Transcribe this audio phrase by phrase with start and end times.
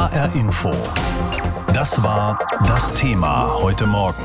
[0.00, 1.49] HR Info.
[1.74, 4.22] Das war das Thema heute Morgen.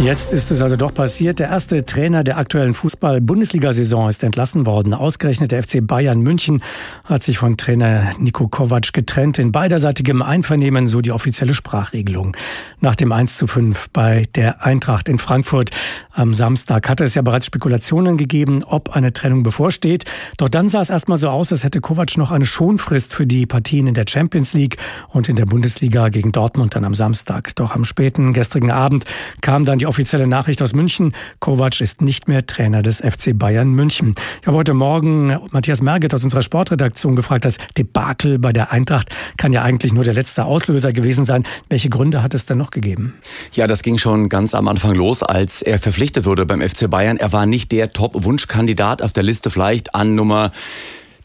[0.00, 1.40] Jetzt ist es also doch passiert.
[1.40, 4.94] Der erste Trainer der aktuellen Fußball-Bundesliga-Saison ist entlassen worden.
[4.94, 6.62] Ausgerechnet der FC Bayern München
[7.02, 9.40] hat sich von Trainer Niko Kovac getrennt.
[9.40, 12.36] In beiderseitigem Einvernehmen, so die offizielle Sprachregelung.
[12.80, 15.70] Nach dem 1 zu 5 bei der Eintracht in Frankfurt
[16.12, 20.04] am Samstag hatte es ja bereits Spekulationen gegeben, ob eine Trennung bevorsteht.
[20.36, 23.46] Doch dann sah es erstmal so aus, als hätte Kovac noch eine Schonfrist für die
[23.46, 24.76] Partien in der Champions League
[25.08, 27.54] und in der Bundesliga gegen Dortmund dann am Samstag.
[27.56, 29.04] Doch am späten gestrigen Abend
[29.40, 31.12] kam dann die offizielle Nachricht aus München.
[31.40, 34.14] Kovac ist nicht mehr Trainer des FC Bayern München.
[34.40, 39.08] Ich habe heute Morgen Matthias Merget aus unserer Sportredaktion gefragt, das Debakel bei der Eintracht
[39.36, 41.44] kann ja eigentlich nur der letzte Auslöser gewesen sein.
[41.68, 43.14] Welche Gründe hat es denn noch gegeben?
[43.52, 47.16] Ja, das ging schon ganz am Anfang los, als er verpflichtet wurde beim FC Bayern.
[47.16, 50.50] Er war nicht der Top-Wunschkandidat auf der Liste vielleicht an Nummer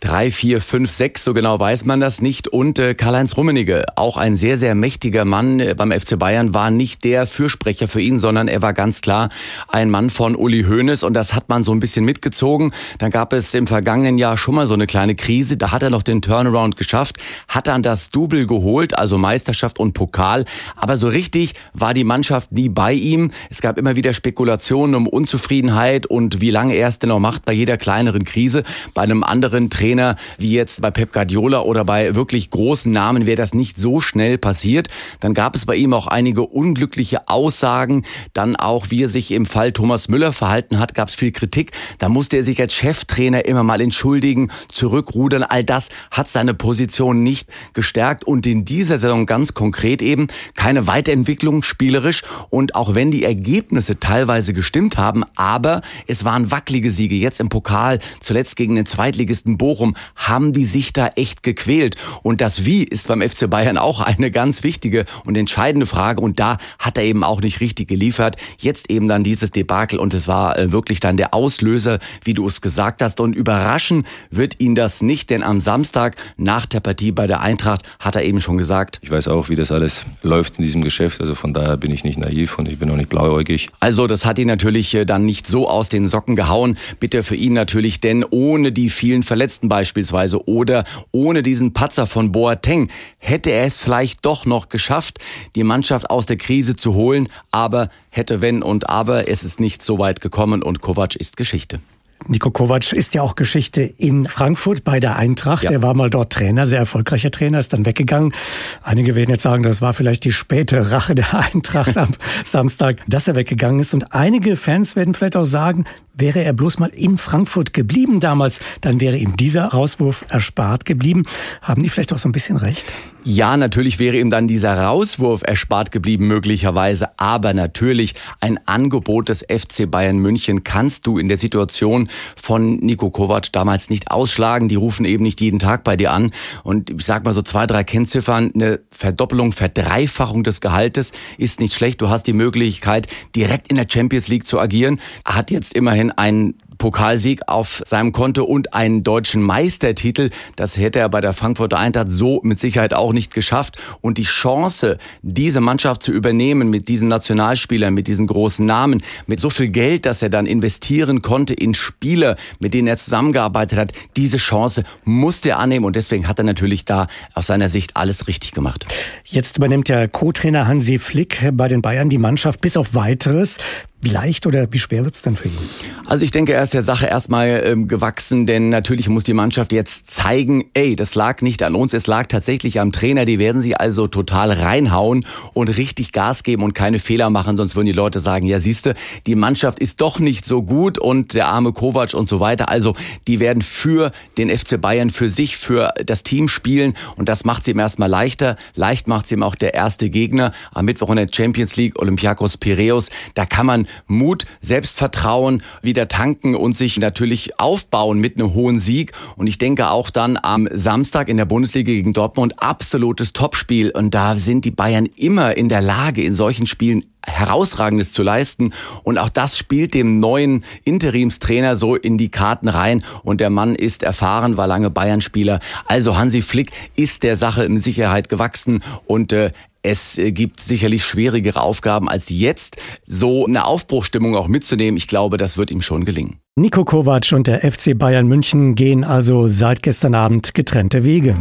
[0.04, 2.50] drei, vier, fünf, sechs, so genau weiß man das nicht.
[2.50, 6.72] Und äh, Karl-Heinz Rummenigge, auch ein sehr, sehr mächtiger Mann äh, beim FC Bayern, war
[6.72, 9.30] nicht der Fürsprecher für ihn, sondern er war ganz klar
[9.70, 12.74] ein Mann von Uli Hoeneß und das hat man so ein bisschen mitgezogen.
[12.98, 15.90] Dann gab es im vergangenen Jahr schon mal so eine kleine Krise, da hat er
[15.90, 17.16] noch den Turnaround geschafft,
[17.48, 20.44] hat dann das Double geholt, also Meisterschaft und Pokal,
[20.76, 23.32] aber so richtig war die Mannschaft nie bei ihm.
[23.50, 27.46] Es gab immer wieder Spekulationen um Unzufriedenheit und wie lange er es denn noch macht
[27.46, 28.64] bei jeder kleineren Krise.
[28.94, 33.28] Bei einem anderen Trainer Trainer wie jetzt bei Pep Guardiola oder bei wirklich großen Namen
[33.28, 34.88] wäre das nicht so schnell passiert.
[35.20, 38.04] Dann gab es bei ihm auch einige unglückliche Aussagen.
[38.34, 41.74] Dann auch, wie er sich im Fall Thomas Müller verhalten hat, gab es viel Kritik.
[42.00, 45.44] Da musste er sich als Cheftrainer immer mal entschuldigen, zurückrudern.
[45.44, 50.88] All das hat seine Position nicht gestärkt und in dieser Saison ganz konkret eben keine
[50.88, 57.16] Weiterentwicklung spielerisch und auch wenn die Ergebnisse teilweise gestimmt haben, aber es waren wackelige Siege
[57.16, 61.96] jetzt im Pokal, zuletzt gegen den Zweitligisten Bochum Bochum haben die sich da echt gequält.
[62.22, 66.22] Und das Wie ist beim FC Bayern auch eine ganz wichtige und entscheidende Frage.
[66.22, 68.38] Und da hat er eben auch nicht richtig geliefert.
[68.58, 72.48] Jetzt eben dann dieses Debakel und es war äh, wirklich dann der Auslöser, wie du
[72.48, 73.20] es gesagt hast.
[73.20, 77.84] Und überraschen wird ihn das nicht, denn am Samstag nach der Partie bei der Eintracht
[78.00, 79.00] hat er eben schon gesagt.
[79.02, 81.20] Ich weiß auch, wie das alles läuft in diesem Geschäft.
[81.20, 83.70] Also von daher bin ich nicht naiv und ich bin auch nicht blauäugig.
[83.80, 86.78] Also das hat ihn natürlich äh, dann nicht so aus den Socken gehauen.
[87.00, 92.32] Bitte für ihn natürlich, denn ohne die vielen Verletzten beispielsweise oder ohne diesen Patzer von
[92.32, 95.20] Boateng hätte er es vielleicht doch noch geschafft,
[95.56, 99.82] die Mannschaft aus der Krise zu holen, aber hätte wenn und aber, es ist nicht
[99.82, 101.80] so weit gekommen und Kovac ist Geschichte.
[102.28, 105.66] Niko Kovac ist ja auch Geschichte in Frankfurt bei der Eintracht.
[105.66, 105.72] Ja.
[105.72, 108.34] Er war mal dort Trainer, sehr erfolgreicher Trainer, ist dann weggegangen.
[108.82, 112.12] Einige werden jetzt sagen, das war vielleicht die späte Rache der Eintracht am
[112.46, 113.94] Samstag, dass er weggegangen ist.
[113.94, 118.62] Und einige Fans werden vielleicht auch sagen, wäre er bloß mal in Frankfurt geblieben damals,
[118.82, 121.26] dann wäre ihm dieser Rauswurf erspart geblieben.
[121.62, 122.94] Haben die vielleicht auch so ein bisschen recht?
[123.26, 129.44] Ja, natürlich wäre ihm dann dieser Rauswurf erspart geblieben möglicherweise, aber natürlich ein Angebot des
[129.44, 134.68] FC Bayern München kannst du in der Situation von Nico Kovac damals nicht ausschlagen.
[134.68, 136.32] Die rufen eben nicht jeden Tag bei dir an
[136.66, 141.76] und ich sag mal so zwei, drei Kennziffern, eine Verdoppelung, Verdreifachung des Gehaltes ist nicht
[141.76, 142.02] schlecht.
[142.02, 143.08] Du hast die Möglichkeit,
[143.38, 145.00] direkt in der Champions League zu agieren.
[145.24, 150.32] Er hat jetzt immerhin einen Pokalsieg auf seinem Konto und einen deutschen Meistertitel.
[150.58, 153.78] Das hätte er bei der Frankfurter Eintracht so mit Sicherheit auch nicht geschafft.
[154.02, 159.40] Und die Chance, diese Mannschaft zu übernehmen mit diesen Nationalspielern, mit diesen großen Namen, mit
[159.40, 163.94] so viel Geld, dass er dann investieren konnte in Spieler, mit denen er zusammengearbeitet hat,
[164.18, 165.86] diese Chance musste er annehmen.
[165.86, 168.86] Und deswegen hat er natürlich da aus seiner Sicht alles richtig gemacht.
[169.24, 173.58] Jetzt übernimmt der Co-Trainer Hansi Flick bei den Bayern die Mannschaft bis auf weiteres.
[174.04, 175.58] Wie leicht oder wie schwer wird's dann für ihn?
[176.06, 179.72] Also ich denke, er ist der Sache erstmal ähm, gewachsen, denn natürlich muss die Mannschaft
[179.72, 183.24] jetzt zeigen, ey, das lag nicht an uns, es lag tatsächlich am Trainer.
[183.24, 187.78] Die werden sie also total reinhauen und richtig Gas geben und keine Fehler machen, sonst
[187.78, 188.94] würden die Leute sagen, ja siehste,
[189.26, 192.68] die Mannschaft ist doch nicht so gut und der arme Kovac und so weiter.
[192.68, 192.96] Also
[193.30, 197.64] die werden für den FC Bayern, für sich, für das Team spielen und das macht
[197.64, 198.58] sie ihm erstmal leichter.
[198.76, 202.58] Leicht macht sie ihm auch der erste Gegner am Mittwoch in der Champions League, Olympiakos
[202.58, 203.10] Piraeus.
[203.34, 209.12] Da kann man Mut, Selbstvertrauen wieder tanken und sich natürlich aufbauen mit einem hohen Sieg.
[209.36, 213.92] Und ich denke auch dann am Samstag in der Bundesliga gegen Dortmund absolutes Topspiel.
[213.92, 218.74] Und da sind die Bayern immer in der Lage, in solchen Spielen herausragendes zu leisten
[219.04, 223.76] und auch das spielt dem neuen Interimstrainer so in die Karten rein und der Mann
[223.76, 225.60] ist erfahren, war lange Bayern-Spieler.
[225.86, 229.52] Also Hansi Flick ist der Sache in Sicherheit gewachsen und äh,
[229.84, 234.98] es äh, gibt sicherlich schwierigere Aufgaben als jetzt, so eine Aufbruchstimmung auch mitzunehmen.
[234.98, 236.40] Ich glaube, das wird ihm schon gelingen.
[236.56, 241.36] Nico Kovac und der FC Bayern München gehen also seit gestern Abend getrennte Wege.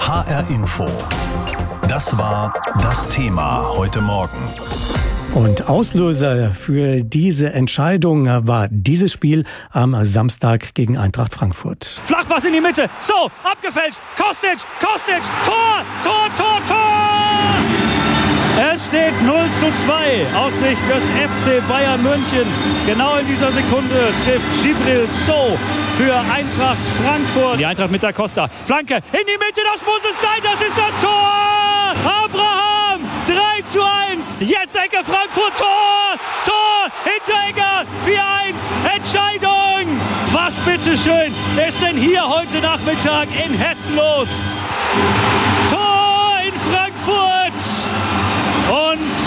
[0.00, 0.86] HR Info.
[1.88, 4.38] Das war das Thema heute Morgen.
[5.34, 12.02] Und Auslöser für diese Entscheidung war dieses Spiel am Samstag gegen Eintracht Frankfurt.
[12.04, 12.88] Flachpass in die Mitte.
[12.98, 14.00] So, abgefälscht.
[14.16, 15.20] Kostic, Kostic.
[15.44, 16.97] Tor, Tor, Tor, Tor!
[18.60, 22.44] Es steht 0 zu 2 aus Sicht des FC Bayern München.
[22.86, 25.56] Genau in dieser Sekunde trifft Gibril So
[25.96, 27.60] für Eintracht Frankfurt.
[27.60, 28.48] Die Eintracht mit der Costa.
[28.64, 31.94] Flanke in die Mitte, das muss es sein, das ist das Tor!
[32.24, 34.36] Abraham, 3 zu 1.
[34.40, 36.18] Jetzt Ecke Frankfurt, Tor!
[36.44, 40.00] Tor, Hinteregger, 4-1, Entscheidung!
[40.32, 41.32] Was bitteschön
[41.64, 44.42] ist denn hier heute Nachmittag in Hessen los?
[45.70, 47.37] Tor in Frankfurt!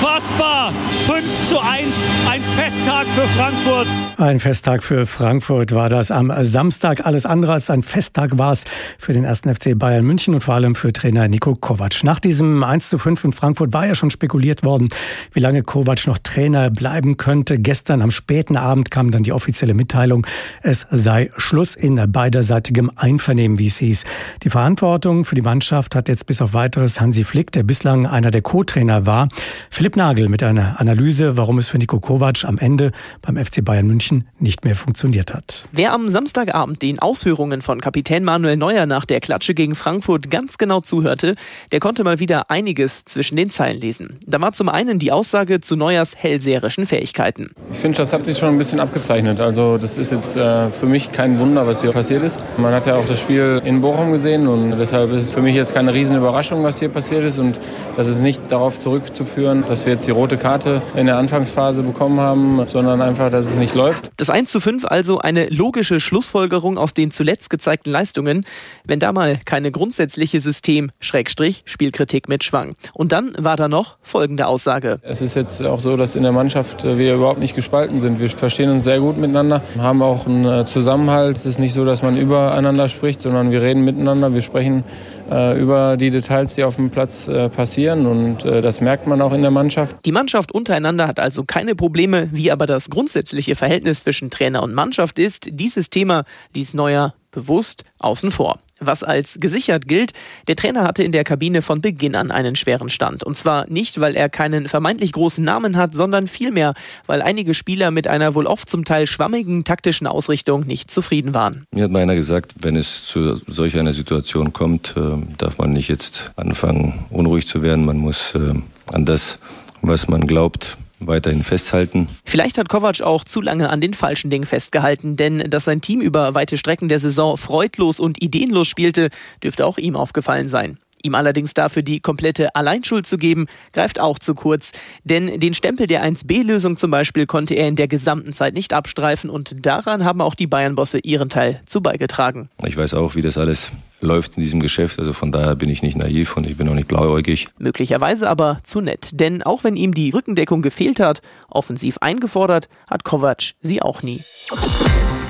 [0.02, 0.74] Unfassbar!
[1.06, 3.88] 5 zu 1, ein Festtag für Frankfurt.
[4.18, 7.06] Ein Festtag für Frankfurt war das am Samstag.
[7.06, 8.66] Alles andere als ein Festtag war es
[8.98, 12.04] für den ersten FC Bayern München und vor allem für Trainer Nico Kovac.
[12.04, 14.90] Nach diesem 1 zu 5 in Frankfurt war ja schon spekuliert worden,
[15.34, 17.58] wie lange Kovac noch Trainer bleiben könnte.
[17.58, 20.28] Gestern am späten Abend kam dann die offizielle Mitteilung,
[20.62, 24.04] es sei Schluss in beiderseitigem Einvernehmen, wie es hieß.
[24.44, 28.30] Die Verantwortung für die Mannschaft hat jetzt bis auf weiteres Hansi Flick, der bislang einer
[28.30, 29.30] der Co-Trainer war.
[29.70, 32.92] Philipp Nagel mit einer Analyse, warum es für Nico Kovac am Ende
[33.22, 34.01] beim FC Bayern München
[34.40, 35.66] nicht mehr funktioniert hat.
[35.72, 40.58] Wer am Samstagabend den Ausführungen von Kapitän Manuel Neuer nach der Klatsche gegen Frankfurt ganz
[40.58, 41.36] genau zuhörte,
[41.72, 44.20] der konnte mal wieder einiges zwischen den Zeilen lesen.
[44.26, 47.52] Da war zum einen die Aussage zu Neuers hellseherischen Fähigkeiten.
[47.72, 49.42] Ich finde, das hat sich schon ein bisschen abgezeichnet.
[49.42, 52.40] Also das ist jetzt äh, für mich kein Wunder, was hier passiert ist.
[52.58, 55.56] Man hat ja auch das Spiel in Bochum gesehen und deshalb ist es für mich
[55.56, 57.60] jetzt keine riesen Überraschung, was hier passiert ist und
[57.98, 62.20] das ist nicht darauf zurückzuführen, dass wir jetzt die rote Karte in der Anfangsphase bekommen
[62.20, 63.91] haben, sondern einfach, dass es nicht läuft.
[64.18, 68.46] Das 1 zu 5 also eine logische Schlussfolgerung aus den zuletzt gezeigten Leistungen,
[68.86, 72.76] wenn da mal keine grundsätzliche System-Spielkritik mitschwang.
[72.94, 75.00] Und dann war da noch folgende Aussage.
[75.04, 78.20] Es ist jetzt auch so, dass in der Mannschaft wir überhaupt nicht gespalten sind.
[78.20, 81.38] Wir verstehen uns sehr gut miteinander, haben auch einen Zusammenhalt.
[81.38, 84.84] Es ist nicht so, dass man übereinander spricht, sondern wir reden miteinander, wir sprechen
[85.32, 89.22] äh, über die Details, die auf dem Platz äh, passieren und äh, das merkt man
[89.22, 89.96] auch in der Mannschaft.
[90.06, 94.74] Die Mannschaft untereinander hat also keine Probleme, wie aber das grundsätzliche Verhältnis zwischen Trainer und
[94.74, 95.48] Mannschaft ist.
[95.52, 100.12] Dieses Thema ließ Neuer bewusst außen vor was als gesichert gilt.
[100.48, 103.24] Der Trainer hatte in der Kabine von Beginn an einen schweren Stand.
[103.24, 106.74] Und zwar nicht, weil er keinen vermeintlich großen Namen hat, sondern vielmehr,
[107.06, 111.66] weil einige Spieler mit einer wohl oft zum Teil schwammigen taktischen Ausrichtung nicht zufrieden waren.
[111.72, 115.02] Mir hat mal einer gesagt, wenn es zu solch einer Situation kommt, äh,
[115.38, 117.86] darf man nicht jetzt anfangen, unruhig zu werden.
[117.86, 118.54] Man muss äh,
[118.92, 119.38] an das,
[119.82, 120.78] was man glaubt,
[121.08, 122.08] weiterhin festhalten.
[122.26, 126.02] Vielleicht hat Kovac auch zu lange an den falschen Dingen festgehalten, denn dass sein Team
[126.02, 129.10] über weite Strecken der Saison freudlos und ideenlos spielte,
[129.44, 130.78] dürfte auch ihm aufgefallen sein.
[131.04, 134.72] Ihm allerdings dafür die komplette Alleinschuld zu geben, greift auch zu kurz.
[135.04, 139.30] Denn den Stempel der 1B-Lösung zum Beispiel konnte er in der gesamten Zeit nicht abstreifen
[139.30, 142.50] und daran haben auch die Bayern-Bosse ihren Teil zu beigetragen.
[142.66, 143.72] Ich weiß auch, wie das alles
[144.02, 145.00] läuft in diesem Geschäft.
[145.00, 147.48] Also von daher bin ich nicht naiv und ich bin auch nicht blauäugig.
[147.58, 149.10] Möglicherweise aber zu nett.
[149.14, 154.22] Denn auch wenn ihm die Rückendeckung gefehlt hat, offensiv eingefordert, hat Kovac sie auch nie.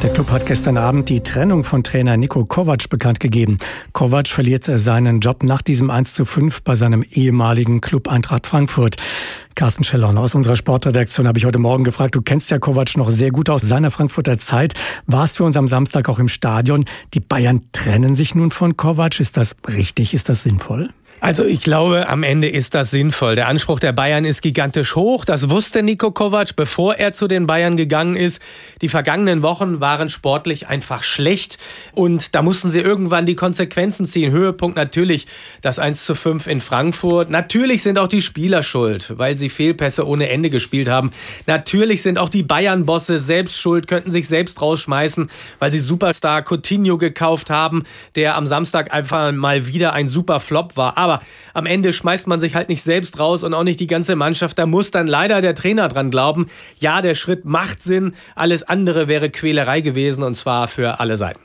[0.01, 3.57] Der Club hat gestern Abend die Trennung von Trainer Niko Kovac bekannt gegeben.
[3.93, 8.97] Kovac verliert seinen Job nach diesem 1 zu 5 bei seinem ehemaligen Club Eintracht Frankfurt.
[9.53, 12.15] Carsten Schellern aus unserer Sportredaktion habe ich heute Morgen gefragt.
[12.15, 14.73] Du kennst ja Kovac noch sehr gut aus seiner Frankfurter Zeit.
[15.05, 16.85] Warst für uns am Samstag auch im Stadion.
[17.13, 19.19] Die Bayern trennen sich nun von Kovac.
[19.19, 20.15] Ist das richtig?
[20.15, 20.89] Ist das sinnvoll?
[21.23, 23.35] Also ich glaube, am Ende ist das sinnvoll.
[23.35, 25.23] Der Anspruch der Bayern ist gigantisch hoch.
[25.23, 28.41] Das wusste Nico Kovac, bevor er zu den Bayern gegangen ist.
[28.81, 31.59] Die vergangenen Wochen waren sportlich einfach schlecht
[31.93, 34.31] und da mussten sie irgendwann die Konsequenzen ziehen.
[34.31, 35.27] Höhepunkt natürlich
[35.61, 37.29] das 1 zu 5 in Frankfurt.
[37.29, 41.11] Natürlich sind auch die Spieler schuld, weil sie Fehlpässe ohne Ende gespielt haben.
[41.45, 46.97] Natürlich sind auch die Bayern-Bosse selbst schuld, könnten sich selbst rausschmeißen, weil sie Superstar Coutinho
[46.97, 47.83] gekauft haben,
[48.15, 50.97] der am Samstag einfach mal wieder ein super Flop war.
[50.97, 53.87] Aber aber am Ende schmeißt man sich halt nicht selbst raus und auch nicht die
[53.87, 54.57] ganze Mannschaft.
[54.57, 56.47] Da muss dann leider der Trainer dran glauben.
[56.79, 58.13] Ja, der Schritt macht Sinn.
[58.35, 61.39] Alles andere wäre Quälerei gewesen und zwar für alle Seiten.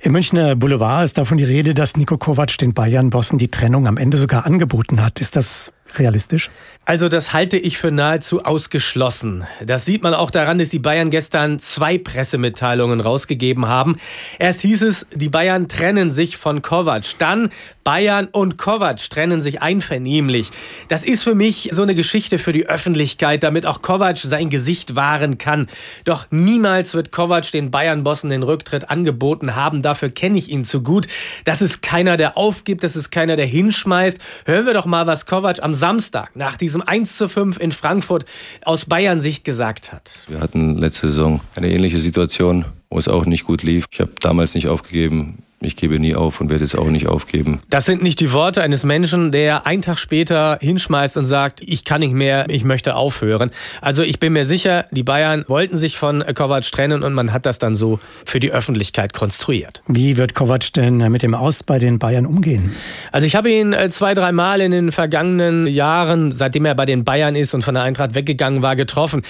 [0.00, 3.96] Im Münchner Boulevard ist davon die Rede, dass Nico Kovac den Bayern-Bossen die Trennung am
[3.96, 5.20] Ende sogar angeboten hat.
[5.20, 6.50] Ist das realistisch?
[6.84, 9.46] Also das halte ich für nahezu ausgeschlossen.
[9.64, 13.98] Das sieht man auch daran, dass die Bayern gestern zwei Pressemitteilungen rausgegeben haben.
[14.40, 17.04] Erst hieß es, die Bayern trennen sich von Kovac.
[17.18, 17.50] Dann
[17.84, 20.50] Bayern und Kovac trennen sich einvernehmlich.
[20.88, 24.96] Das ist für mich so eine Geschichte für die Öffentlichkeit, damit auch Kovac sein Gesicht
[24.96, 25.68] wahren kann.
[26.04, 29.82] Doch niemals wird Kovac den Bayern-Bossen den Rücktritt angeboten haben.
[29.82, 31.06] Dafür kenne ich ihn zu gut.
[31.44, 32.82] Das ist keiner, der aufgibt.
[32.82, 34.18] Das ist keiner, der hinschmeißt.
[34.46, 37.70] Hören wir doch mal, was Kovac am Samstag nach diesem diesem 1 zu 5 in
[37.70, 38.24] Frankfurt
[38.64, 40.20] aus Bayern Sicht gesagt hat.
[40.26, 43.84] Wir hatten letzte Saison eine ähnliche Situation, wo es auch nicht gut lief.
[43.90, 45.42] Ich habe damals nicht aufgegeben.
[45.64, 47.60] Ich gebe nie auf und werde es auch nicht aufgeben.
[47.70, 51.84] Das sind nicht die Worte eines Menschen, der einen Tag später hinschmeißt und sagt, ich
[51.84, 53.50] kann nicht mehr, ich möchte aufhören.
[53.80, 57.46] Also ich bin mir sicher, die Bayern wollten sich von Kovac trennen und man hat
[57.46, 59.82] das dann so für die Öffentlichkeit konstruiert.
[59.86, 62.74] Wie wird Kovac denn mit dem Aus bei den Bayern umgehen?
[63.12, 66.86] Also ich habe ihn äh, zwei, drei Mal in den vergangenen Jahren, seitdem er bei
[66.86, 69.22] den Bayern ist und von der Eintracht weggegangen war, getroffen.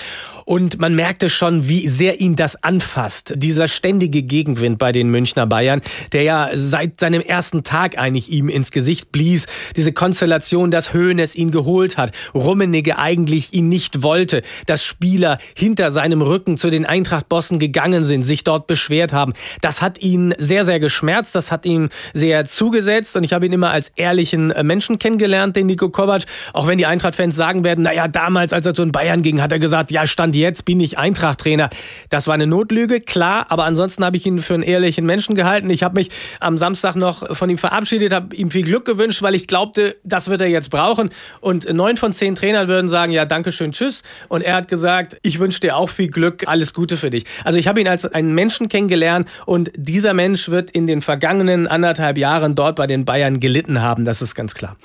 [0.53, 3.33] Und man merkte schon, wie sehr ihn das anfasst.
[3.37, 5.81] Dieser ständige Gegenwind bei den Münchner Bayern,
[6.13, 9.47] der ja seit seinem ersten Tag eigentlich ihm ins Gesicht blies.
[9.77, 15.91] Diese Konstellation, dass Hoeneß ihn geholt hat, Rummenigge eigentlich ihn nicht wollte, dass Spieler hinter
[15.91, 19.33] seinem Rücken zu den Eintracht-Bossen gegangen sind, sich dort beschwert haben.
[19.63, 23.55] Das hat ihn sehr, sehr geschmerzt, das hat ihm sehr zugesetzt und ich habe ihn
[23.55, 26.25] immer als ehrlichen Menschen kennengelernt, den Nico Kovac.
[26.53, 29.51] Auch wenn die Eintracht-Fans sagen werden, naja, damals, als er zu den Bayern ging, hat
[29.51, 31.71] er gesagt, ja, stand Stand jetzt bin ich Eintracht-Trainer.
[32.11, 35.71] Das war eine Notlüge, klar, aber ansonsten habe ich ihn für einen ehrlichen Menschen gehalten.
[35.71, 39.35] Ich habe mich am Samstag noch von ihm verabschiedet, habe ihm viel Glück gewünscht, weil
[39.35, 41.11] ich glaubte, das wird er jetzt brauchen.
[41.41, 44.03] Und neun von zehn Trainern würden sagen, ja, danke schön, tschüss.
[44.29, 47.25] Und er hat gesagt, ich wünsche dir auch viel Glück, alles Gute für dich.
[47.45, 51.67] Also ich habe ihn als einen Menschen kennengelernt und dieser Mensch wird in den vergangenen
[51.69, 54.77] anderthalb Jahren dort bei den Bayern gelitten haben, das ist ganz klar.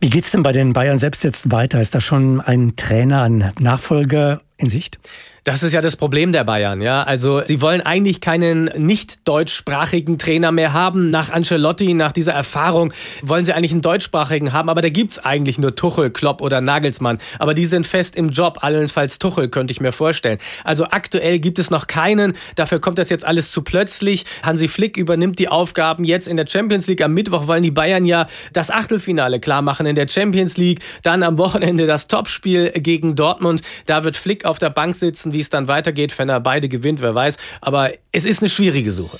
[0.00, 1.80] Wie geht's denn bei den Bayern selbst jetzt weiter?
[1.80, 4.98] Ist da schon ein Trainer, ein Nachfolger in Sicht?
[5.44, 7.02] Das ist ja das Problem der Bayern, ja.
[7.02, 11.10] Also sie wollen eigentlich keinen nicht deutschsprachigen Trainer mehr haben.
[11.10, 15.58] Nach Ancelotti, nach dieser Erfahrung wollen sie eigentlich einen deutschsprachigen haben, aber da gibt's eigentlich
[15.58, 17.18] nur Tuchel, Klopp oder Nagelsmann.
[17.38, 20.38] Aber die sind fest im Job, allenfalls Tuchel, könnte ich mir vorstellen.
[20.64, 22.32] Also aktuell gibt es noch keinen.
[22.56, 24.24] Dafür kommt das jetzt alles zu plötzlich.
[24.42, 27.02] Hansi Flick übernimmt die Aufgaben jetzt in der Champions League.
[27.02, 30.80] Am Mittwoch wollen die Bayern ja das Achtelfinale klar machen in der Champions League.
[31.02, 33.60] Dann am Wochenende das Topspiel gegen Dortmund.
[33.84, 37.02] Da wird Flick auf der Bank sitzen wie es dann weitergeht, wenn er beide gewinnt,
[37.02, 37.36] wer weiß.
[37.60, 39.18] Aber es ist eine schwierige Suche.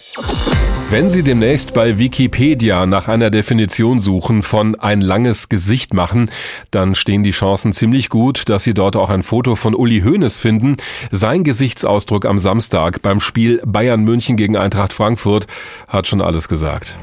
[0.91, 6.31] Wenn Sie demnächst bei Wikipedia nach einer Definition suchen von ein langes Gesicht machen,
[6.71, 10.39] dann stehen die Chancen ziemlich gut, dass Sie dort auch ein Foto von Uli Hoeneß
[10.39, 10.77] finden.
[11.11, 15.47] Sein Gesichtsausdruck am Samstag beim Spiel Bayern München gegen Eintracht Frankfurt
[15.89, 16.97] hat schon alles gesagt.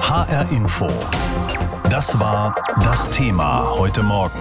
[0.00, 0.88] HR Info.
[1.90, 4.40] Das war das Thema heute Morgen.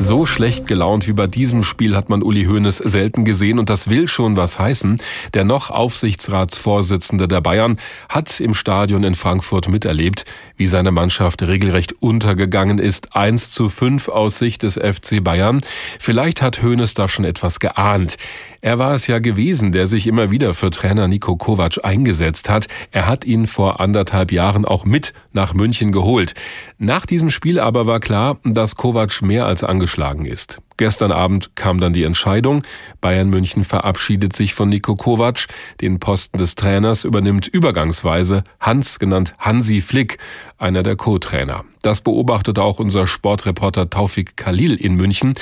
[0.00, 3.90] So schlecht gelaunt wie bei diesem Spiel hat man Uli Hoeneß selten gesehen und das
[3.90, 4.98] will schon was heißen.
[5.34, 7.78] Der noch Aufsichtsratsvorsitzende der Bayern
[8.08, 10.24] hat im Stadion in Frankfurt miterlebt,
[10.56, 13.16] wie seine Mannschaft regelrecht untergegangen ist.
[13.16, 15.60] 1 zu 5 aus Sicht des FC Bayern.
[15.98, 18.16] Vielleicht hat Hoeneß da schon etwas geahnt.
[18.60, 22.66] Er war es ja gewesen, der sich immer wieder für Trainer Nico Kovac eingesetzt hat.
[22.90, 26.34] Er hat ihn vor anderthalb Jahren auch mit nach München geholt.
[26.78, 30.58] Nach diesem Spiel aber war klar, dass Kovac mehr als angeschlagen ist.
[30.76, 32.62] Gestern Abend kam dann die Entscheidung.
[33.00, 35.46] Bayern München verabschiedet sich von Nico Kovac.
[35.80, 40.18] Den Posten des Trainers übernimmt übergangsweise Hans, genannt Hansi Flick,
[40.56, 41.64] einer der Co-Trainer.
[41.82, 45.34] Das beobachtete auch unser Sportreporter Taufik Khalil in München.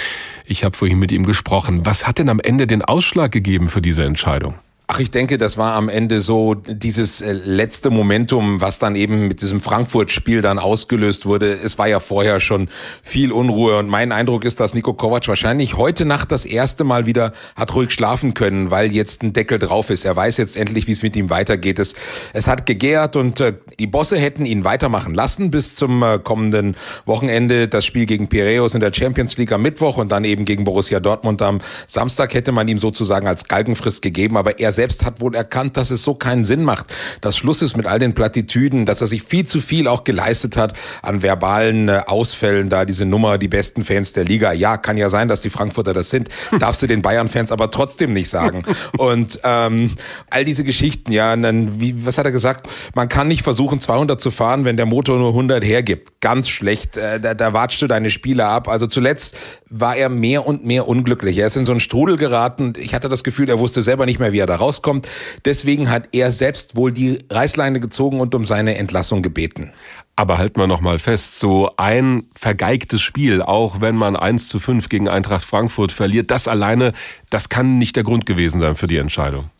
[0.46, 1.84] Ich habe vorhin mit ihm gesprochen.
[1.84, 4.54] Was hat denn am Ende den Ausschlag gegeben für diese Entscheidung?
[4.88, 9.26] Ach, ich denke, das war am Ende so dieses äh, letzte Momentum, was dann eben
[9.26, 11.52] mit diesem Frankfurt-Spiel dann ausgelöst wurde.
[11.54, 12.68] Es war ja vorher schon
[13.02, 17.04] viel Unruhe und mein Eindruck ist, dass Nico Kovac wahrscheinlich heute Nacht das erste Mal
[17.04, 20.04] wieder hat ruhig schlafen können, weil jetzt ein Deckel drauf ist.
[20.04, 21.80] Er weiß jetzt endlich, wie es mit ihm weitergeht.
[21.80, 21.96] Es,
[22.32, 26.76] es hat gegärt und äh, die Bosse hätten ihn weitermachen lassen bis zum äh, kommenden
[27.06, 27.66] Wochenende.
[27.66, 31.00] Das Spiel gegen Piraeus in der Champions League am Mittwoch und dann eben gegen Borussia
[31.00, 35.34] Dortmund am Samstag hätte man ihm sozusagen als Galgenfrist gegeben, aber er selbst hat wohl
[35.34, 36.86] erkannt, dass es so keinen Sinn macht,
[37.20, 40.56] dass Schluss ist mit all den Plattitüden, dass er sich viel zu viel auch geleistet
[40.56, 44.52] hat an verbalen äh, Ausfällen, da diese Nummer, die besten Fans der Liga.
[44.52, 46.28] Ja, kann ja sein, dass die Frankfurter das sind,
[46.58, 48.62] darfst du den Bayern-Fans aber trotzdem nicht sagen.
[48.98, 49.92] Und ähm,
[50.30, 52.68] all diese Geschichten, ja, dann, wie, was hat er gesagt?
[52.94, 56.20] Man kann nicht versuchen, 200 zu fahren, wenn der Motor nur 100 hergibt.
[56.20, 56.96] Ganz schlecht.
[56.96, 58.68] Äh, da, da watschst du deine Spieler ab.
[58.68, 59.36] Also zuletzt
[59.68, 61.38] war er mehr und mehr unglücklich.
[61.38, 62.74] Er ist in so einen Strudel geraten.
[62.78, 65.08] Ich hatte das Gefühl, er wusste selber nicht mehr, wie er da rauskommt.
[65.44, 69.72] Deswegen hat er selbst wohl die Reißleine gezogen und um seine Entlassung gebeten.
[70.18, 74.58] Aber halten wir noch mal fest, so ein vergeigtes Spiel, auch wenn man 1 zu
[74.58, 76.94] 5 gegen Eintracht Frankfurt verliert, das alleine,
[77.28, 79.50] das kann nicht der Grund gewesen sein für die Entscheidung.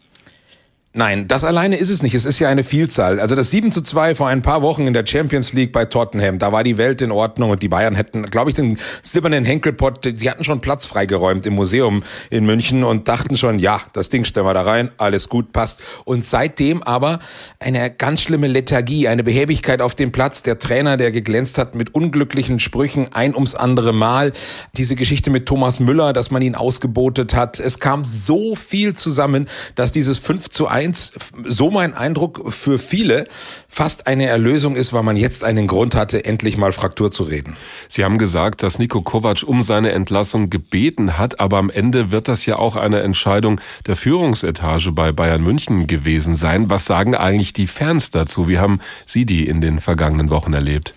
[0.99, 2.15] Nein, das alleine ist es nicht.
[2.15, 3.21] Es ist ja eine Vielzahl.
[3.21, 6.39] Also das 7 zu 2 vor ein paar Wochen in der Champions League bei Tottenham,
[6.39, 10.07] da war die Welt in Ordnung und die Bayern hätten, glaube ich, den silbernen Henkelpott,
[10.07, 14.25] die hatten schon Platz freigeräumt im Museum in München und dachten schon, ja, das Ding
[14.25, 15.83] stellen wir da rein, alles gut, passt.
[16.07, 17.19] Und seitdem aber
[17.59, 20.45] eine ganz schlimme Lethargie, eine Behäbigkeit auf dem Platz.
[20.45, 24.33] Der Trainer, der geglänzt hat mit unglücklichen Sprüchen, ein ums andere Mal.
[24.79, 27.61] Diese Geschichte mit Thomas Müller, dass man ihn ausgebotet hat.
[27.61, 31.13] Es kam so viel zusammen, dass dieses 5 zu 1 1,
[31.45, 33.27] so mein Eindruck, für viele
[33.69, 37.57] fast eine Erlösung ist, weil man jetzt einen Grund hatte, endlich mal Fraktur zu reden.
[37.89, 42.29] Sie haben gesagt, dass Nico Kovac um seine Entlassung gebeten hat, aber am Ende wird
[42.29, 46.71] das ja auch eine Entscheidung der Führungsetage bei Bayern München gewesen sein.
[46.71, 48.49] Was sagen eigentlich die Fans dazu?
[48.49, 50.95] Wie haben Sie die in den vergangenen Wochen erlebt?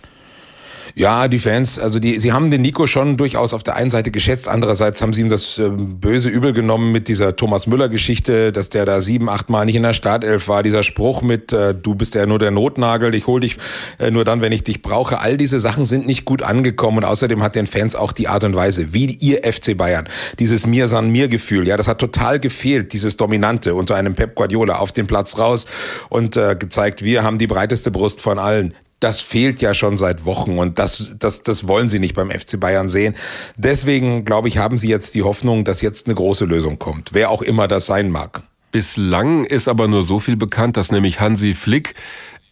[1.00, 4.12] Ja, die Fans, also die, sie haben den Nico schon durchaus auf der einen Seite
[4.12, 8.68] geschätzt, andererseits haben sie ihm das äh, böse übel genommen mit dieser Thomas Müller-Geschichte, dass
[8.68, 10.62] der da sieben, acht Mal nicht in der Startelf war.
[10.62, 13.56] Dieser Spruch mit, äh, du bist ja nur der Notnagel, ich hol dich
[13.98, 15.22] äh, nur dann, wenn ich dich brauche.
[15.22, 18.44] All diese Sachen sind nicht gut angekommen und außerdem hat den Fans auch die Art
[18.44, 22.41] und Weise, wie ihr FC Bayern, dieses Mir san mir Gefühl, ja, das hat total
[22.41, 25.65] gefehlt, dieses Dominante unter einem Pep Guardiola auf dem Platz raus
[26.10, 30.25] und äh, gezeigt, wir haben die breiteste Brust von allen das fehlt ja schon seit
[30.25, 33.15] Wochen und das, das, das wollen sie nicht beim FC Bayern sehen.
[33.56, 37.29] Deswegen, glaube ich, haben sie jetzt die Hoffnung, dass jetzt eine große Lösung kommt, wer
[37.29, 38.44] auch immer das sein mag.
[38.72, 41.96] Bislang ist aber nur so viel bekannt, dass nämlich Hansi Flick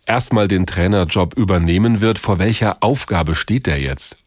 [0.06, 2.18] erstmal den Trainerjob übernehmen wird.
[2.18, 4.18] Vor welcher Aufgabe steht er jetzt?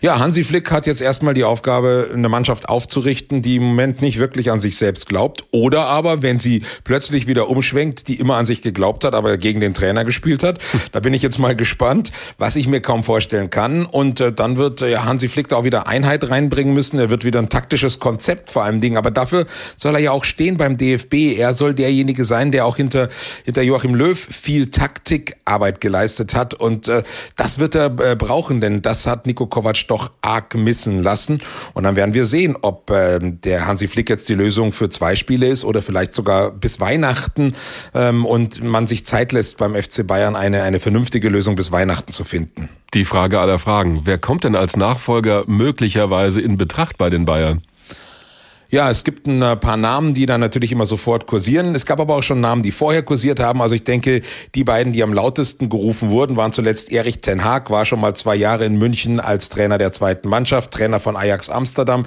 [0.00, 4.18] Ja, Hansi Flick hat jetzt erstmal die Aufgabe, eine Mannschaft aufzurichten, die im Moment nicht
[4.18, 5.44] wirklich an sich selbst glaubt.
[5.50, 9.60] Oder aber, wenn sie plötzlich wieder umschwenkt, die immer an sich geglaubt hat, aber gegen
[9.60, 10.58] den Trainer gespielt hat.
[10.92, 13.84] Da bin ich jetzt mal gespannt, was ich mir kaum vorstellen kann.
[13.84, 16.98] Und äh, dann wird äh, Hansi Flick da auch wieder Einheit reinbringen müssen.
[16.98, 18.96] Er wird wieder ein taktisches Konzept vor allem Dingen.
[18.96, 19.46] Aber dafür
[19.76, 21.36] soll er ja auch stehen beim DFB.
[21.38, 23.08] Er soll derjenige sein, der auch hinter,
[23.44, 26.54] hinter Joachim Löw viel Taktikarbeit geleistet hat.
[26.54, 27.02] Und äh,
[27.36, 31.38] das wird er äh, brauchen, denn das hat Nico Kovac doch arg missen lassen.
[31.74, 35.16] Und dann werden wir sehen, ob äh, der Hansi Flick jetzt die Lösung für zwei
[35.16, 37.54] Spiele ist oder vielleicht sogar bis Weihnachten
[37.94, 42.12] ähm, und man sich Zeit lässt beim FC Bayern eine, eine vernünftige Lösung bis Weihnachten
[42.12, 42.68] zu finden.
[42.94, 44.02] Die Frage aller Fragen.
[44.04, 47.62] Wer kommt denn als Nachfolger möglicherweise in Betracht bei den Bayern?
[48.70, 51.74] Ja, es gibt ein äh, paar Namen, die dann natürlich immer sofort kursieren.
[51.74, 53.60] Es gab aber auch schon Namen, die vorher kursiert haben.
[53.60, 54.20] Also ich denke,
[54.54, 58.14] die beiden, die am lautesten gerufen wurden, waren zuletzt Erich Ten Haag, war schon mal
[58.14, 62.06] zwei Jahre in München als Trainer der zweiten Mannschaft, Trainer von Ajax Amsterdam.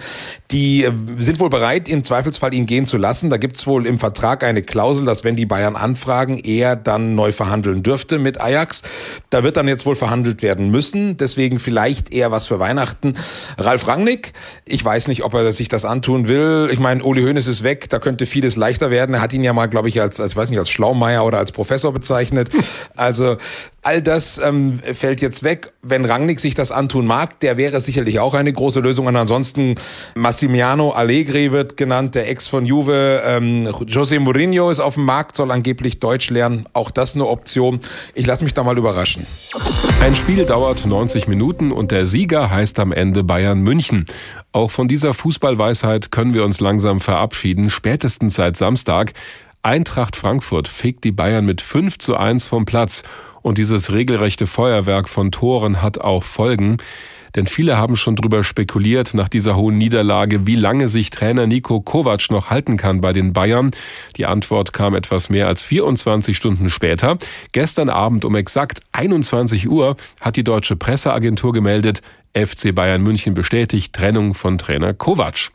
[0.52, 3.30] Die äh, sind wohl bereit, im Zweifelsfall ihn gehen zu lassen.
[3.30, 7.34] Da gibt's wohl im Vertrag eine Klausel, dass wenn die Bayern anfragen, er dann neu
[7.34, 8.84] verhandeln dürfte mit Ajax.
[9.30, 11.18] Da wird dann jetzt wohl verhandelt werden müssen.
[11.18, 13.16] Deswegen vielleicht eher was für Weihnachten.
[13.58, 14.32] Ralf Rangnick,
[14.66, 17.90] ich weiß nicht, ob er sich das antun will ich meine, Uli Hoeneß ist weg,
[17.90, 19.16] da könnte vieles leichter werden.
[19.16, 21.52] Er hat ihn ja mal, glaube ich, als, als, weiß nicht, als Schlaumeier oder als
[21.52, 22.50] Professor bezeichnet.
[22.96, 23.38] Also
[23.82, 25.74] all das ähm, fällt jetzt weg.
[25.82, 29.08] Wenn Rangnick sich das antun mag, der wäre sicherlich auch eine große Lösung.
[29.08, 29.76] Und ansonsten
[30.16, 33.22] Massimiano Allegri wird genannt, der Ex von Juve.
[33.26, 36.66] Ähm, José Mourinho ist auf dem Markt, soll angeblich Deutsch lernen.
[36.74, 37.82] Auch das eine Option.
[38.14, 39.26] Ich lasse mich da mal überraschen.
[40.04, 44.06] Ein Spiel dauert 90 Minuten und der Sieger heißt am Ende Bayern München.
[44.52, 49.14] Auch von dieser Fußballweisheit können wir uns langsam verabschieden, spätestens seit Samstag.
[49.62, 53.04] Eintracht Frankfurt fegt die Bayern mit 5 zu 1 vom Platz.
[53.42, 56.80] Und dieses regelrechte Feuerwerk von Toren hat auch Folgen.
[57.36, 61.82] Denn viele haben schon drüber spekuliert nach dieser hohen Niederlage, wie lange sich Trainer Nico
[61.82, 63.72] Kovac noch halten kann bei den Bayern.
[64.18, 67.18] Die Antwort kam etwas mehr als 24 Stunden später.
[67.52, 72.02] Gestern Abend um exakt 21 Uhr hat die deutsche Presseagentur gemeldet,
[72.36, 75.52] FC Bayern München bestätigt Trennung von Trainer Kovac.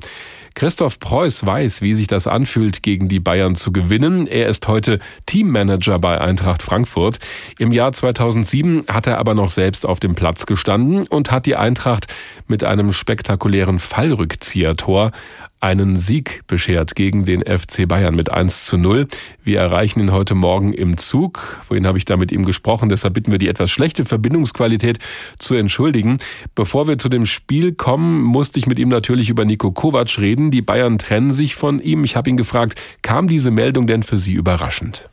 [0.58, 4.26] Christoph Preuß weiß, wie sich das anfühlt, gegen die Bayern zu gewinnen.
[4.26, 7.20] Er ist heute Teammanager bei Eintracht Frankfurt.
[7.60, 11.54] Im Jahr 2007 hat er aber noch selbst auf dem Platz gestanden und hat die
[11.54, 12.08] Eintracht
[12.48, 15.12] mit einem spektakulären Fallrückziehertor
[15.60, 19.08] einen Sieg beschert gegen den FC Bayern mit 1 zu 0.
[19.42, 21.38] Wir erreichen ihn heute Morgen im Zug.
[21.38, 24.98] Vorhin habe ich da mit ihm gesprochen, deshalb bitten wir die etwas schlechte Verbindungsqualität
[25.38, 26.18] zu entschuldigen.
[26.54, 30.50] Bevor wir zu dem Spiel kommen, musste ich mit ihm natürlich über Nico Kovac reden.
[30.50, 32.04] Die Bayern trennen sich von ihm.
[32.04, 35.08] Ich habe ihn gefragt, kam diese Meldung denn für Sie überraschend?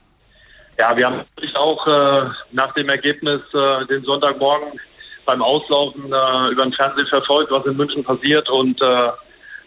[0.77, 4.79] Ja, wir haben natürlich auch äh, nach dem Ergebnis äh, den Sonntagmorgen
[5.25, 8.49] beim Auslaufen äh, über den Fernsehen verfolgt, was in München passiert.
[8.49, 9.09] Und äh,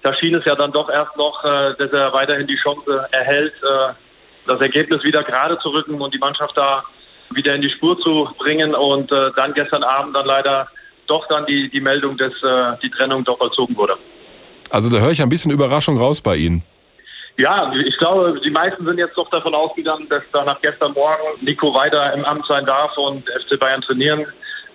[0.03, 3.55] da schien es ja dann doch erst noch, äh, dass er weiterhin die Chance erhält,
[3.63, 3.93] äh,
[4.47, 6.85] das Ergebnis wieder gerade zu rücken und die Mannschaft da
[7.31, 8.75] wieder in die Spur zu bringen.
[8.75, 10.69] Und äh, dann gestern Abend dann leider
[11.07, 12.35] doch dann die, die Meldung, dass
[12.83, 13.95] die Trennung doch vollzogen wurde.
[14.69, 16.63] Also da höre ich ein bisschen Überraschung raus bei Ihnen.
[17.39, 21.23] Ja, ich glaube, die meisten sind jetzt doch davon ausgegangen, dass da nach gestern Morgen
[21.41, 24.27] Nico weiter im Amt sein darf und FC Bayern trainieren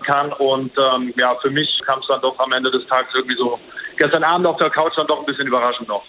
[0.04, 0.32] kann.
[0.34, 3.60] Und ähm, ja, für mich kam es dann doch am Ende des Tages irgendwie so
[3.98, 6.04] gestern Abend auf der Couch dann doch ein bisschen überraschend noch.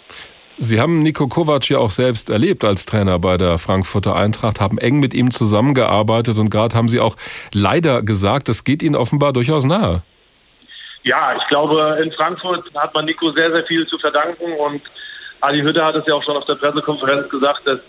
[0.57, 4.79] Sie haben Nico Kovac ja auch selbst erlebt als Trainer bei der Frankfurter Eintracht, haben
[4.79, 7.17] eng mit ihm zusammengearbeitet und gerade haben Sie auch
[7.53, 10.03] leider gesagt, das geht Ihnen offenbar durchaus nahe.
[11.03, 14.81] Ja, ich glaube, in Frankfurt hat man Nico sehr, sehr viel zu verdanken und
[15.41, 17.81] Adi Hütte hat es ja auch schon auf der Pressekonferenz gesagt, dass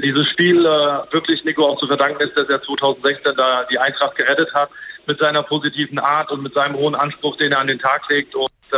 [0.00, 4.14] dieses Spiel äh, wirklich Nico auch zu verdanken ist, dass er 2016 da die Eintracht
[4.16, 4.70] gerettet hat
[5.06, 8.34] mit seiner positiven Art und mit seinem hohen Anspruch, den er an den Tag legt
[8.34, 8.76] und äh,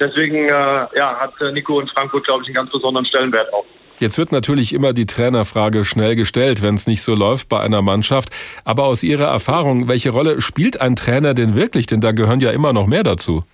[0.00, 3.64] deswegen äh, ja, hat Nico in Frankfurt, glaube ich, einen ganz besonderen Stellenwert auch.
[3.98, 7.80] Jetzt wird natürlich immer die Trainerfrage schnell gestellt, wenn es nicht so läuft bei einer
[7.80, 8.28] Mannschaft.
[8.64, 11.86] Aber aus Ihrer Erfahrung, welche Rolle spielt ein Trainer denn wirklich?
[11.86, 13.44] Denn da gehören ja immer noch mehr dazu.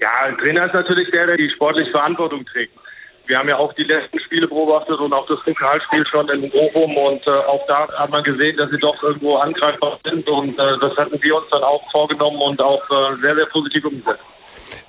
[0.00, 2.72] Ja, ein Trainer ist natürlich der, der die sportliche Verantwortung trägt.
[3.28, 6.96] Wir haben ja auch die letzten Spiele beobachtet und auch das Pokalspiel schon in Bochum
[6.96, 10.78] und äh, auch da hat man gesehen, dass sie doch irgendwo angreifbar sind und äh,
[10.80, 14.22] das hatten wir uns dann auch vorgenommen und auch äh, sehr, sehr positiv umgesetzt.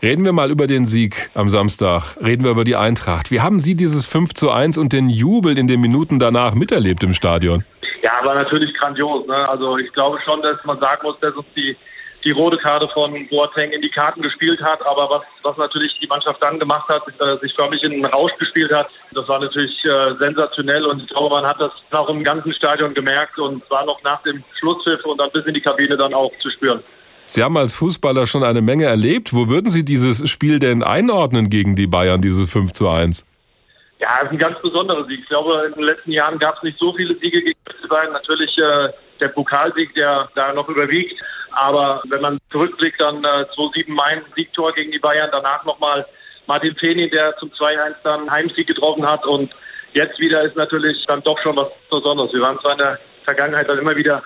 [0.02, 2.16] Reden wir mal über den Sieg am Samstag.
[2.24, 3.30] Reden wir über die Eintracht.
[3.30, 7.04] Wie haben Sie dieses 5 zu 1 und den Jubel in den Minuten danach miterlebt
[7.04, 7.66] im Stadion?
[8.02, 9.28] Ja, war natürlich grandios.
[9.28, 9.50] Ne?
[9.50, 11.76] Also ich glaube schon, dass man sagen muss, dass uns die,
[12.24, 14.86] die rote Karte von Boateng in die Karten gespielt hat.
[14.86, 18.32] Aber was, was natürlich die Mannschaft dann gemacht hat, äh, sich förmlich in den Rausch
[18.38, 20.86] gespielt hat, das war natürlich äh, sensationell.
[20.86, 24.22] Und ich glaube, man hat das auch im ganzen Stadion gemerkt und war noch nach
[24.24, 26.84] dem Schlusspfiff und dann bis in die Kabine dann auch zu spüren.
[27.26, 29.34] Sie haben als Fußballer schon eine Menge erlebt.
[29.34, 33.24] Wo würden Sie dieses Spiel denn einordnen gegen die Bayern, dieses 5 zu 1?
[34.00, 35.20] Ja, es ist ein ganz besonderer Sieg.
[35.22, 38.14] Ich glaube, in den letzten Jahren gab es nicht so viele Siege gegen die Bayern.
[38.14, 41.22] Natürlich äh, der Pokalsieg, der da noch überwiegt.
[41.62, 45.30] Aber wenn man zurückblickt, dann äh, 2-7 Main Siegtor gegen die Bayern.
[45.30, 46.06] Danach nochmal
[46.48, 49.26] Martin Feni, der zum 2-1 dann Heimsieg getroffen hat.
[49.26, 49.54] Und
[49.94, 52.32] jetzt wieder ist natürlich dann doch schon was Besonderes.
[52.32, 54.24] Wir waren zwar in der Vergangenheit dann immer wieder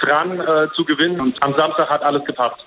[0.00, 1.18] dran äh, zu gewinnen.
[1.18, 2.65] Und am Samstag hat alles gepasst.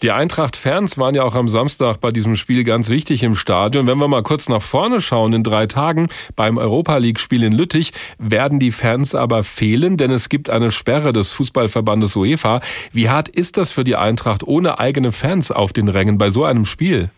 [0.00, 3.88] Die Eintracht-Fans waren ja auch am Samstag bei diesem Spiel ganz wichtig im Stadion.
[3.88, 7.90] Wenn wir mal kurz nach vorne schauen, in drei Tagen beim Europa League-Spiel in Lüttich
[8.16, 12.60] werden die Fans aber fehlen, denn es gibt eine Sperre des Fußballverbandes UEFA.
[12.92, 16.44] Wie hart ist das für die Eintracht ohne eigene Fans auf den Rängen bei so
[16.44, 17.10] einem Spiel?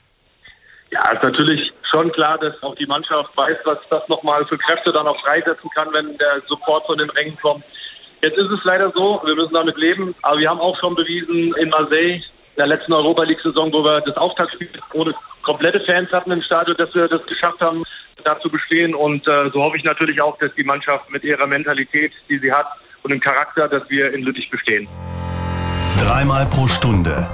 [0.90, 4.90] Ja, ist natürlich schon klar, dass auch die Mannschaft weiß, was das nochmal für Kräfte
[4.90, 7.62] dann auch freisetzen kann, wenn der Support von den Rängen kommt.
[8.24, 11.54] Jetzt ist es leider so, wir müssen damit leben, aber wir haben auch schon bewiesen
[11.56, 12.22] in Marseille,
[12.60, 16.94] der letzten Europa League-Saison, wo wir das Auftaktspiel ohne komplette Fans hatten im Stadion, dass
[16.94, 17.84] wir das geschafft haben,
[18.22, 18.94] da zu bestehen.
[18.94, 22.52] Und äh, so hoffe ich natürlich auch, dass die Mannschaft mit ihrer Mentalität, die sie
[22.52, 22.66] hat,
[23.02, 24.86] und dem Charakter, dass wir in Lüttich bestehen.
[26.04, 27.26] Dreimal pro Stunde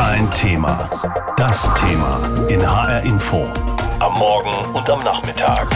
[0.00, 0.90] ein Thema.
[1.36, 3.46] Das Thema in HR Info.
[4.00, 5.68] Am Morgen und am Nachmittag.